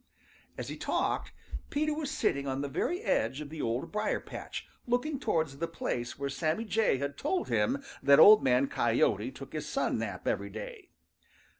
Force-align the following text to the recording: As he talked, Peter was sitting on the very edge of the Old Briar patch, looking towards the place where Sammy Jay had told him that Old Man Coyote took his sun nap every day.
As 0.57 0.69
he 0.69 0.77
talked, 0.77 1.31
Peter 1.69 1.93
was 1.93 2.09
sitting 2.09 2.47
on 2.47 2.61
the 2.61 2.67
very 2.67 3.01
edge 3.01 3.39
of 3.39 3.51
the 3.51 3.61
Old 3.61 3.91
Briar 3.91 4.19
patch, 4.19 4.65
looking 4.87 5.19
towards 5.19 5.55
the 5.57 5.67
place 5.67 6.17
where 6.17 6.27
Sammy 6.27 6.65
Jay 6.65 6.97
had 6.97 7.19
told 7.19 7.49
him 7.49 7.83
that 8.01 8.17
Old 8.19 8.43
Man 8.43 8.65
Coyote 8.65 9.29
took 9.29 9.53
his 9.53 9.69
sun 9.69 9.99
nap 9.99 10.27
every 10.27 10.49
day. 10.49 10.89